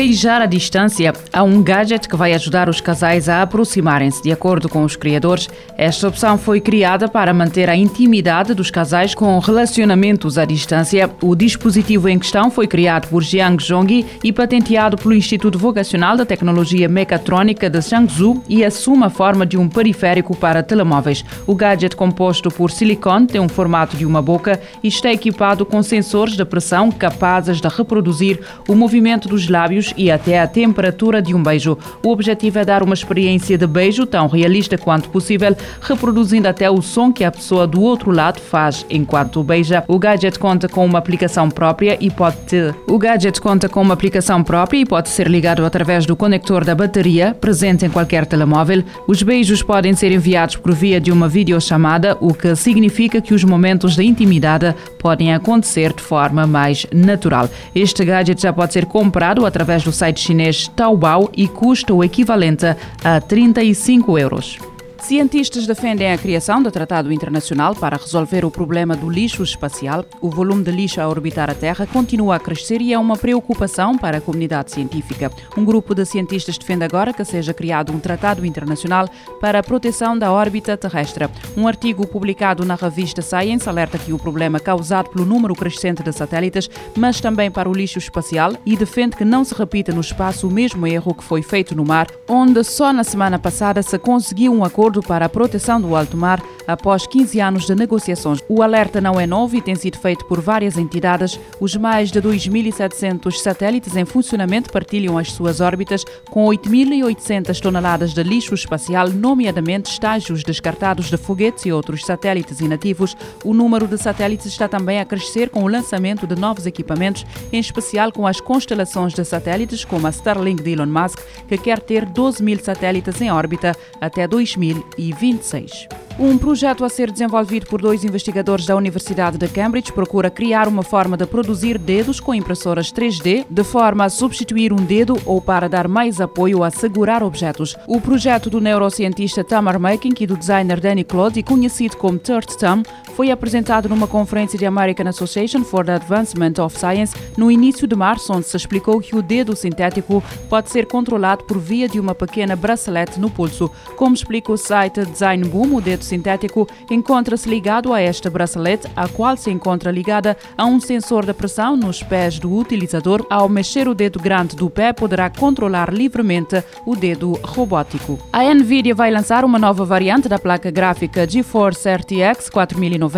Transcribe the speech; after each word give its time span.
Beijar 0.00 0.40
à 0.40 0.46
distância 0.46 1.12
há 1.30 1.42
um 1.42 1.62
gadget 1.62 2.08
que 2.08 2.16
vai 2.16 2.32
ajudar 2.32 2.70
os 2.70 2.80
casais 2.80 3.28
a 3.28 3.42
aproximarem-se. 3.42 4.22
De 4.22 4.32
acordo 4.32 4.66
com 4.66 4.82
os 4.82 4.96
criadores, 4.96 5.46
esta 5.76 6.08
opção 6.08 6.38
foi 6.38 6.58
criada 6.58 7.06
para 7.06 7.34
manter 7.34 7.68
a 7.68 7.76
intimidade 7.76 8.54
dos 8.54 8.70
casais 8.70 9.14
com 9.14 9.38
relacionamentos 9.38 10.38
à 10.38 10.46
distância. 10.46 11.10
O 11.20 11.36
dispositivo 11.36 12.08
em 12.08 12.18
questão 12.18 12.50
foi 12.50 12.66
criado 12.66 13.08
por 13.08 13.22
Jiang 13.22 13.62
Zhongyi 13.62 14.06
e 14.24 14.32
patenteado 14.32 14.96
pelo 14.96 15.12
Instituto 15.12 15.58
Vocacional 15.58 16.16
da 16.16 16.24
Tecnologia 16.24 16.88
Mecatrônica 16.88 17.68
de 17.68 17.82
Changzhou 17.82 18.42
e 18.48 18.64
assume 18.64 19.04
a 19.04 19.10
forma 19.10 19.44
de 19.44 19.58
um 19.58 19.68
periférico 19.68 20.34
para 20.34 20.62
telemóveis. 20.62 21.22
O 21.46 21.54
gadget 21.54 21.94
composto 21.94 22.50
por 22.50 22.70
silicone 22.70 23.26
tem 23.26 23.38
um 23.38 23.50
formato 23.50 23.98
de 23.98 24.06
uma 24.06 24.22
boca 24.22 24.58
e 24.82 24.88
está 24.88 25.12
equipado 25.12 25.66
com 25.66 25.82
sensores 25.82 26.38
de 26.38 26.44
pressão 26.46 26.90
capazes 26.90 27.60
de 27.60 27.68
reproduzir 27.68 28.40
o 28.66 28.74
movimento 28.74 29.28
dos 29.28 29.46
lábios 29.46 29.89
e 29.96 30.10
até 30.10 30.40
a 30.40 30.46
temperatura 30.46 31.20
de 31.20 31.34
um 31.34 31.42
beijo. 31.42 31.76
O 32.04 32.10
objetivo 32.10 32.58
é 32.58 32.64
dar 32.64 32.82
uma 32.82 32.94
experiência 32.94 33.56
de 33.56 33.66
beijo 33.66 34.06
tão 34.06 34.26
realista 34.26 34.76
quanto 34.76 35.08
possível, 35.08 35.56
reproduzindo 35.80 36.48
até 36.48 36.70
o 36.70 36.80
som 36.82 37.12
que 37.12 37.24
a 37.24 37.30
pessoa 37.30 37.66
do 37.66 37.82
outro 37.82 38.10
lado 38.10 38.40
faz 38.40 38.84
enquanto 38.90 39.42
beija. 39.42 39.84
O 39.88 39.98
gadget 39.98 40.38
conta 40.38 40.68
com 40.68 40.84
uma 40.84 40.98
aplicação 40.98 41.48
própria 41.50 41.96
e 42.00 42.10
pode 42.10 42.36
ter... 42.46 42.74
O 42.86 42.98
gadget 42.98 43.40
conta 43.40 43.68
com 43.68 43.82
uma 43.82 43.94
aplicação 43.94 44.42
própria 44.42 44.78
e 44.78 44.86
pode 44.86 45.08
ser 45.08 45.28
ligado 45.28 45.64
através 45.64 46.06
do 46.06 46.16
conector 46.16 46.64
da 46.64 46.74
bateria, 46.74 47.34
presente 47.40 47.84
em 47.84 47.90
qualquer 47.90 48.26
telemóvel. 48.26 48.82
Os 49.06 49.22
beijos 49.22 49.62
podem 49.62 49.94
ser 49.94 50.12
enviados 50.12 50.56
por 50.56 50.72
via 50.72 51.00
de 51.00 51.12
uma 51.12 51.28
videochamada, 51.28 52.16
o 52.20 52.34
que 52.34 52.54
significa 52.54 53.20
que 53.20 53.34
os 53.34 53.44
momentos 53.44 53.96
de 53.96 54.04
intimidade 54.04 54.74
podem 54.98 55.32
acontecer 55.34 55.92
de 55.92 56.02
forma 56.02 56.46
mais 56.46 56.86
natural. 56.92 57.48
Este 57.74 58.04
gadget 58.04 58.40
já 58.40 58.52
pode 58.52 58.72
ser 58.72 58.86
comprado 58.86 59.46
através 59.46 59.79
através 59.80 59.84
do 59.84 59.92
site 59.92 60.20
chinês 60.20 60.68
Taobao 60.68 61.30
e 61.34 61.48
custa 61.48 61.92
o 61.92 62.04
equivalente 62.04 62.66
a 63.02 63.20
35 63.20 64.18
euros. 64.18 64.58
Cientistas 65.00 65.66
defendem 65.66 66.12
a 66.12 66.18
criação 66.18 66.62
do 66.62 66.70
Tratado 66.70 67.12
Internacional 67.12 67.74
para 67.74 67.96
resolver 67.96 68.44
o 68.44 68.50
problema 68.50 68.94
do 68.94 69.10
lixo 69.10 69.42
espacial. 69.42 70.04
O 70.20 70.30
volume 70.30 70.62
de 70.62 70.70
lixo 70.70 71.00
a 71.00 71.08
orbitar 71.08 71.50
a 71.50 71.54
Terra 71.54 71.86
continua 71.86 72.36
a 72.36 72.38
crescer 72.38 72.80
e 72.80 72.92
é 72.92 72.98
uma 72.98 73.16
preocupação 73.16 73.98
para 73.98 74.18
a 74.18 74.20
comunidade 74.20 74.70
científica. 74.70 75.32
Um 75.56 75.64
grupo 75.64 75.94
de 75.94 76.04
cientistas 76.04 76.58
defende 76.58 76.84
agora 76.84 77.12
que 77.12 77.24
seja 77.24 77.52
criado 77.52 77.92
um 77.92 77.98
Tratado 77.98 78.44
Internacional 78.46 79.08
para 79.40 79.58
a 79.58 79.62
proteção 79.62 80.16
da 80.16 80.30
órbita 80.30 80.76
terrestre. 80.76 81.28
Um 81.56 81.66
artigo 81.66 82.06
publicado 82.06 82.64
na 82.64 82.74
revista 82.74 83.22
Science 83.22 83.68
alerta 83.68 83.98
que 83.98 84.12
o 84.12 84.18
problema 84.18 84.60
causado 84.60 85.10
pelo 85.10 85.24
número 85.24 85.54
crescente 85.54 86.02
de 86.02 86.12
satélites, 86.12 86.70
mas 86.96 87.20
também 87.20 87.50
para 87.50 87.68
o 87.68 87.74
lixo 87.74 87.98
espacial, 87.98 88.52
e 88.64 88.76
defende 88.76 89.16
que 89.16 89.24
não 89.24 89.44
se 89.44 89.54
repita 89.54 89.92
no 89.92 90.00
espaço 90.00 90.46
o 90.46 90.50
mesmo 90.52 90.86
erro 90.86 91.14
que 91.14 91.24
foi 91.24 91.42
feito 91.42 91.74
no 91.74 91.84
mar, 91.84 92.06
onde 92.28 92.62
só 92.62 92.92
na 92.92 93.02
semana 93.02 93.38
passada 93.38 93.82
se 93.82 93.98
conseguiu 93.98 94.52
um 94.52 94.62
acordo 94.62 94.89
acordo 94.90 95.02
para 95.02 95.26
a 95.26 95.28
proteção 95.28 95.80
do 95.80 95.94
alto 95.94 96.16
mar 96.16 96.42
após 96.70 97.06
15 97.06 97.40
anos 97.40 97.66
de 97.66 97.74
negociações. 97.74 98.40
O 98.48 98.62
alerta 98.62 99.00
não 99.00 99.18
é 99.18 99.26
novo 99.26 99.56
e 99.56 99.62
tem 99.62 99.74
sido 99.74 99.98
feito 99.98 100.24
por 100.24 100.40
várias 100.40 100.76
entidades. 100.76 101.38
Os 101.60 101.76
mais 101.76 102.10
de 102.10 102.20
2.700 102.20 103.32
satélites 103.32 103.96
em 103.96 104.04
funcionamento 104.04 104.70
partilham 104.72 105.18
as 105.18 105.32
suas 105.32 105.60
órbitas 105.60 106.04
com 106.30 106.46
8.800 106.46 107.60
toneladas 107.60 108.12
de 108.12 108.22
lixo 108.22 108.54
espacial, 108.54 109.08
nomeadamente 109.08 109.90
estágios 109.90 110.42
descartados 110.42 111.10
de 111.10 111.16
foguetes 111.16 111.66
e 111.66 111.72
outros 111.72 112.04
satélites 112.04 112.60
inativos. 112.60 113.16
O 113.44 113.52
número 113.52 113.86
de 113.86 113.98
satélites 113.98 114.46
está 114.46 114.68
também 114.68 115.00
a 115.00 115.04
crescer 115.04 115.50
com 115.50 115.64
o 115.64 115.68
lançamento 115.68 116.26
de 116.26 116.34
novos 116.34 116.66
equipamentos, 116.66 117.24
em 117.52 117.58
especial 117.58 118.12
com 118.12 118.26
as 118.26 118.40
constelações 118.40 119.14
de 119.14 119.24
satélites 119.24 119.84
como 119.84 120.06
a 120.06 120.10
Starlink 120.10 120.62
de 120.62 120.72
Elon 120.72 120.86
Musk, 120.86 121.18
que 121.48 121.58
quer 121.58 121.80
ter 121.80 122.04
12 122.06 122.42
mil 122.42 122.58
satélites 122.58 123.20
em 123.20 123.30
órbita 123.30 123.76
até 124.00 124.26
2000 124.26 124.50
2026. 124.96 125.99
Um 126.18 126.36
projeto 126.36 126.84
a 126.84 126.88
ser 126.88 127.10
desenvolvido 127.10 127.66
por 127.66 127.80
dois 127.80 128.04
investigadores 128.04 128.66
da 128.66 128.76
Universidade 128.76 129.38
de 129.38 129.48
Cambridge 129.48 129.92
procura 129.92 130.30
criar 130.30 130.68
uma 130.68 130.82
forma 130.82 131.16
de 131.16 131.26
produzir 131.26 131.78
dedos 131.78 132.20
com 132.20 132.34
impressoras 132.34 132.92
3D, 132.92 133.46
de 133.48 133.64
forma 133.64 134.04
a 134.04 134.10
substituir 134.10 134.72
um 134.72 134.76
dedo 134.76 135.18
ou 135.24 135.40
para 135.40 135.68
dar 135.68 135.88
mais 135.88 136.20
apoio 136.20 136.62
a 136.62 136.70
segurar 136.70 137.22
objetos. 137.22 137.74
O 137.86 138.00
projeto 138.00 138.50
do 138.50 138.60
neurocientista 138.60 139.42
Tamar 139.42 139.80
Making 139.80 140.14
e 140.20 140.26
do 140.26 140.36
designer 140.36 140.78
Danny 140.78 141.04
Claude, 141.04 141.42
conhecido 141.42 141.96
como 141.96 142.18
Third 142.18 142.58
Thumb, 142.58 142.84
foi 143.20 143.30
apresentado 143.30 143.86
numa 143.86 144.06
conferência 144.06 144.58
da 144.58 144.66
American 144.66 145.06
Association 145.06 145.62
for 145.62 145.84
the 145.84 145.92
Advancement 145.92 146.54
of 146.58 146.78
Science 146.78 147.14
no 147.36 147.50
início 147.50 147.86
de 147.86 147.94
março, 147.94 148.32
onde 148.32 148.46
se 148.46 148.56
explicou 148.56 148.98
que 148.98 149.14
o 149.14 149.20
dedo 149.20 149.54
sintético 149.54 150.24
pode 150.48 150.70
ser 150.70 150.86
controlado 150.86 151.44
por 151.44 151.58
via 151.58 151.86
de 151.86 152.00
uma 152.00 152.14
pequena 152.14 152.56
bracelete 152.56 153.20
no 153.20 153.28
pulso. 153.28 153.70
Como 153.94 154.14
explica 154.14 154.50
o 154.50 154.56
site 154.56 155.04
Design 155.04 155.46
Boom, 155.46 155.76
o 155.76 155.82
dedo 155.82 156.02
sintético 156.02 156.66
encontra-se 156.90 157.46
ligado 157.46 157.92
a 157.92 158.00
esta 158.00 158.30
bracelete, 158.30 158.88
a 158.96 159.06
qual 159.06 159.36
se 159.36 159.50
encontra 159.50 159.90
ligada 159.90 160.34
a 160.56 160.64
um 160.64 160.80
sensor 160.80 161.26
de 161.26 161.34
pressão 161.34 161.76
nos 161.76 162.02
pés 162.02 162.38
do 162.38 162.50
utilizador. 162.50 163.26
Ao 163.28 163.50
mexer 163.50 163.86
o 163.86 163.94
dedo 163.94 164.18
grande 164.18 164.56
do 164.56 164.70
pé, 164.70 164.94
poderá 164.94 165.28
controlar 165.28 165.92
livremente 165.92 166.64
o 166.86 166.96
dedo 166.96 167.38
robótico. 167.42 168.18
A 168.32 168.42
Nvidia 168.54 168.94
vai 168.94 169.10
lançar 169.10 169.44
uma 169.44 169.58
nova 169.58 169.84
variante 169.84 170.26
da 170.26 170.38
placa 170.38 170.70
gráfica 170.70 171.28
GeForce 171.28 171.86
RTX 171.86 172.48
4090. 172.48 173.09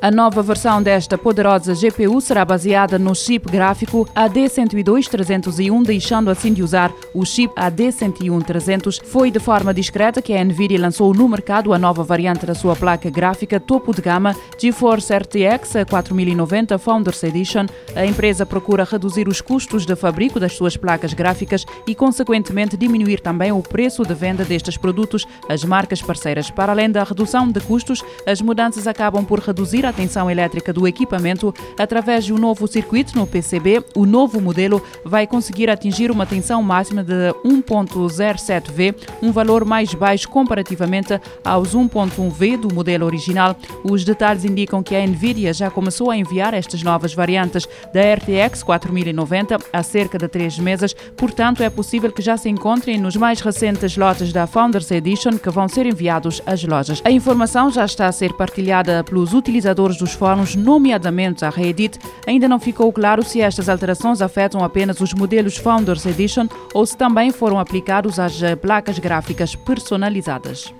A 0.00 0.10
nova 0.10 0.42
versão 0.42 0.82
desta 0.82 1.18
poderosa 1.18 1.74
GPU 1.74 2.20
será 2.20 2.44
baseada 2.44 2.98
no 2.98 3.14
chip 3.14 3.50
gráfico 3.50 4.08
AD102-301, 4.14 5.84
deixando 5.84 6.30
assim 6.30 6.52
de 6.52 6.62
usar 6.62 6.92
o 7.12 7.24
chip 7.24 7.54
AD101-300. 7.54 9.00
Foi 9.04 9.30
de 9.30 9.40
forma 9.40 9.74
discreta 9.74 10.22
que 10.22 10.34
a 10.34 10.44
Nvidia 10.44 10.80
lançou 10.80 11.12
no 11.12 11.28
mercado 11.28 11.72
a 11.72 11.78
nova 11.78 12.04
variante 12.04 12.46
da 12.46 12.54
sua 12.54 12.76
placa 12.76 13.10
gráfica 13.10 13.58
topo 13.58 13.94
de 13.94 14.02
gama 14.02 14.34
GeForce 14.58 15.12
RTX 15.12 15.72
4090 15.88 16.78
Founders 16.78 17.22
Edition, 17.22 17.66
a 17.94 18.06
empresa 18.06 18.46
procura 18.46 18.84
reduzir 18.84 19.28
os 19.28 19.40
custos 19.40 19.84
de 19.84 19.96
fabrico 19.96 20.38
das 20.38 20.52
suas 20.52 20.76
placas 20.76 21.12
gráficas 21.12 21.64
e, 21.86 21.94
consequentemente, 21.94 22.76
diminuir 22.76 23.20
também 23.20 23.52
o 23.52 23.62
preço 23.62 24.04
de 24.04 24.14
venda 24.14 24.44
destes 24.44 24.76
produtos 24.76 25.26
às 25.48 25.64
marcas 25.64 26.00
parceiras. 26.00 26.50
Para 26.50 26.72
além 26.72 26.90
da 26.90 27.02
redução 27.02 27.50
de 27.50 27.60
custos, 27.60 28.02
as 28.26 28.40
mudanças 28.40 28.86
acabam 28.86 29.24
por 29.24 29.39
reduzir 29.40 29.84
a 29.84 29.92
tensão 29.92 30.30
elétrica 30.30 30.72
do 30.72 30.86
equipamento 30.86 31.54
através 31.78 32.24
de 32.24 32.32
um 32.32 32.38
novo 32.38 32.66
circuito 32.66 33.16
no 33.16 33.26
PCB. 33.26 33.82
O 33.94 34.06
novo 34.06 34.40
modelo 34.40 34.82
vai 35.04 35.26
conseguir 35.26 35.70
atingir 35.70 36.10
uma 36.10 36.26
tensão 36.26 36.62
máxima 36.62 37.02
de 37.02 37.32
1.07V, 37.44 38.94
um 39.22 39.32
valor 39.32 39.64
mais 39.64 39.92
baixo 39.94 40.28
comparativamente 40.28 41.20
aos 41.44 41.74
1.1 41.74 42.30
V 42.30 42.56
do 42.56 42.74
modelo 42.74 43.06
original. 43.06 43.56
Os 43.84 44.04
detalhes 44.04 44.44
indicam 44.44 44.82
que 44.82 44.94
a 44.94 45.06
Nvidia 45.06 45.52
já 45.52 45.70
começou 45.70 46.10
a 46.10 46.16
enviar 46.16 46.54
estas 46.54 46.82
novas 46.82 47.14
variantes 47.14 47.68
da 47.92 48.00
RTX 48.14 48.62
4090 48.62 49.58
há 49.72 49.82
cerca 49.82 50.18
de 50.18 50.28
três 50.28 50.58
meses, 50.58 50.94
portanto 51.16 51.62
é 51.62 51.70
possível 51.70 52.12
que 52.12 52.22
já 52.22 52.36
se 52.36 52.48
encontrem 52.48 52.98
nos 52.98 53.16
mais 53.16 53.40
recentes 53.40 53.96
lotes 53.96 54.32
da 54.32 54.46
Founders 54.46 54.90
Edition 54.90 55.38
que 55.38 55.50
vão 55.50 55.68
ser 55.68 55.86
enviados 55.86 56.42
às 56.46 56.62
lojas. 56.64 57.00
A 57.04 57.10
informação 57.10 57.70
já 57.70 57.84
está 57.84 58.06
a 58.06 58.12
ser 58.12 58.32
partilhada 58.34 59.02
pelos 59.20 59.34
utilizadores 59.34 59.98
dos 59.98 60.14
fóruns, 60.14 60.56
nomeadamente 60.56 61.44
a 61.44 61.50
Reddit. 61.50 61.98
Ainda 62.26 62.48
não 62.48 62.58
ficou 62.58 62.90
claro 62.90 63.22
se 63.22 63.42
estas 63.42 63.68
alterações 63.68 64.22
afetam 64.22 64.64
apenas 64.64 64.98
os 65.00 65.12
modelos 65.12 65.58
Founders 65.58 66.06
Edition 66.06 66.48
ou 66.72 66.86
se 66.86 66.96
também 66.96 67.30
foram 67.30 67.58
aplicados 67.58 68.18
às 68.18 68.40
placas 68.62 68.98
gráficas 68.98 69.54
personalizadas. 69.54 70.72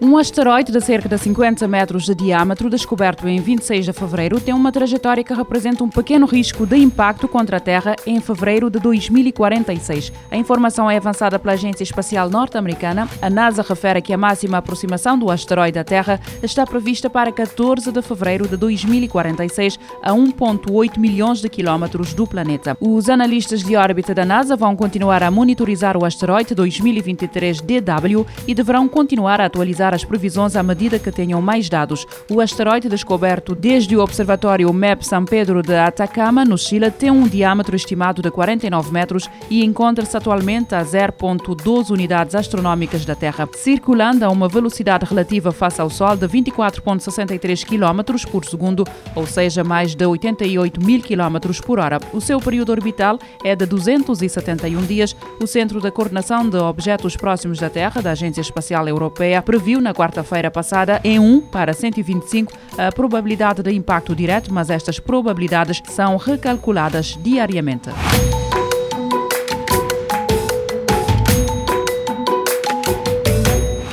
Um 0.00 0.16
asteroide 0.16 0.70
de 0.70 0.80
cerca 0.80 1.08
de 1.08 1.18
50 1.18 1.66
metros 1.66 2.04
de 2.04 2.14
diâmetro, 2.14 2.70
descoberto 2.70 3.26
em 3.26 3.40
26 3.40 3.84
de 3.84 3.92
fevereiro, 3.92 4.40
tem 4.40 4.54
uma 4.54 4.70
trajetória 4.70 5.24
que 5.24 5.34
representa 5.34 5.82
um 5.82 5.88
pequeno 5.88 6.24
risco 6.24 6.64
de 6.64 6.76
impacto 6.76 7.26
contra 7.26 7.56
a 7.56 7.60
Terra 7.60 7.96
em 8.06 8.20
fevereiro 8.20 8.70
de 8.70 8.78
2046. 8.78 10.12
A 10.30 10.36
informação 10.36 10.88
é 10.88 10.98
avançada 10.98 11.36
pela 11.36 11.54
Agência 11.54 11.82
Espacial 11.82 12.30
Norte-Americana. 12.30 13.08
A 13.20 13.28
NASA 13.28 13.60
refere 13.60 14.00
que 14.00 14.12
a 14.12 14.16
máxima 14.16 14.58
aproximação 14.58 15.18
do 15.18 15.32
asteroide 15.32 15.80
à 15.80 15.82
Terra 15.82 16.20
está 16.44 16.64
prevista 16.64 17.10
para 17.10 17.32
14 17.32 17.90
de 17.90 18.00
fevereiro 18.00 18.46
de 18.46 18.56
2046, 18.56 19.80
a 20.00 20.12
1,8 20.12 20.96
milhões 20.96 21.40
de 21.40 21.48
quilómetros 21.48 22.14
do 22.14 22.24
planeta. 22.24 22.76
Os 22.80 23.08
analistas 23.08 23.64
de 23.64 23.74
órbita 23.74 24.14
da 24.14 24.24
NASA 24.24 24.54
vão 24.54 24.76
continuar 24.76 25.24
a 25.24 25.30
monitorizar 25.30 25.96
o 25.96 26.04
asteroide 26.04 26.54
2023 26.54 27.60
DW 27.62 28.24
e 28.46 28.54
deverão 28.54 28.86
continuar 28.86 29.40
a 29.40 29.46
atualizar 29.46 29.87
atualizar 29.88 29.94
as 29.94 30.04
previsões 30.04 30.56
à 30.56 30.62
medida 30.62 30.98
que 30.98 31.10
tenham 31.10 31.40
mais 31.40 31.68
dados. 31.68 32.06
O 32.30 32.40
asteroide 32.40 32.88
descoberto 32.88 33.54
desde 33.54 33.96
o 33.96 34.00
observatório 34.00 34.72
MEP 34.72 35.06
São 35.06 35.24
Pedro 35.24 35.62
de 35.62 35.74
Atacama, 35.74 36.44
no 36.44 36.58
Chile, 36.58 36.90
tem 36.90 37.10
um 37.10 37.26
diâmetro 37.26 37.74
estimado 37.74 38.22
de 38.22 38.30
49 38.30 38.92
metros 38.92 39.28
e 39.50 39.64
encontra-se 39.64 40.16
atualmente 40.16 40.74
a 40.74 40.84
0,12 40.84 41.90
unidades 41.90 42.34
astronómicas 42.34 43.04
da 43.04 43.14
Terra, 43.14 43.48
circulando 43.54 44.24
a 44.24 44.30
uma 44.30 44.48
velocidade 44.48 45.04
relativa 45.04 45.52
face 45.52 45.80
ao 45.80 45.90
Sol 45.90 46.16
de 46.16 46.26
24,63 46.26 47.64
km 47.64 48.28
por 48.30 48.44
segundo, 48.44 48.84
ou 49.14 49.26
seja, 49.26 49.64
mais 49.64 49.94
de 49.94 50.04
88 50.04 50.84
mil 50.84 51.00
km 51.02 51.62
por 51.64 51.78
hora. 51.78 51.98
O 52.12 52.20
seu 52.20 52.40
período 52.40 52.70
orbital 52.70 53.18
é 53.44 53.54
de 53.54 53.66
271 53.66 54.82
dias. 54.86 55.16
O 55.40 55.46
Centro 55.46 55.80
da 55.80 55.90
Coordenação 55.90 56.48
de 56.48 56.56
Objetos 56.56 57.16
Próximos 57.16 57.58
da 57.58 57.70
Terra, 57.70 58.00
da 58.00 58.12
Agência 58.12 58.40
Espacial 58.40 58.86
Europeia, 58.88 59.42
previu 59.42 59.77
na 59.80 59.94
quarta-feira 59.94 60.50
passada, 60.50 61.00
em 61.04 61.18
1 61.18 61.40
para 61.42 61.72
125, 61.72 62.52
a 62.76 62.92
probabilidade 62.92 63.62
de 63.62 63.72
impacto 63.72 64.14
direto, 64.14 64.52
mas 64.52 64.70
estas 64.70 64.98
probabilidades 64.98 65.82
são 65.88 66.16
recalculadas 66.16 67.18
diariamente. 67.22 67.90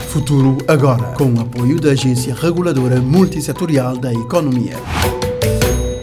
Futuro 0.07 0.57
agora, 0.67 1.03
com 1.13 1.33
o 1.33 1.41
apoio 1.41 1.79
da 1.79 1.91
Agência 1.91 2.33
Reguladora 2.33 2.99
Multissetorial 2.99 3.97
da 3.97 4.11
Economia. 4.11 4.75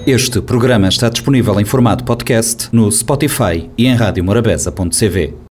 Este 0.07 0.41
programa 0.41 0.89
está 0.89 1.09
disponível 1.09 1.59
em 1.61 1.65
formato 1.65 2.05
podcast 2.05 2.69
no 2.73 2.91
Spotify 2.91 3.71
e 3.79 3.87
em 3.87 3.95
radiomorabeza.cv. 3.95 5.42